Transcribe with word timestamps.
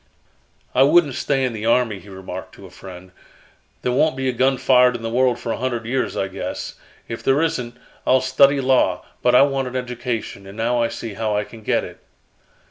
"I 0.73 0.81
wouldn't 0.81 1.13
stay 1.13 1.43
in 1.45 1.53
the 1.53 1.67
army," 1.67 1.99
he 1.99 2.09
remarked 2.09 2.55
to 2.55 2.65
a 2.65 2.71
friend. 2.71 3.11
"There 3.83 3.91
won't 3.91 4.17
be 4.17 4.27
a 4.27 4.31
gun 4.31 4.57
fired 4.57 4.95
in 4.95 5.03
the 5.03 5.11
world 5.11 5.37
for 5.37 5.51
a 5.51 5.57
hundred 5.57 5.85
years, 5.85 6.17
I 6.17 6.27
guess. 6.27 6.73
If 7.07 7.21
there 7.21 7.39
isn't, 7.39 7.77
I'll 8.07 8.19
study 8.19 8.59
law, 8.59 9.05
but 9.21 9.35
I 9.35 9.43
want 9.43 9.67
an 9.67 9.75
education, 9.75 10.47
and 10.47 10.57
now 10.57 10.81
I 10.81 10.87
see 10.87 11.13
how 11.13 11.37
I 11.37 11.43
can 11.43 11.61
get 11.61 11.83
it." 11.83 11.99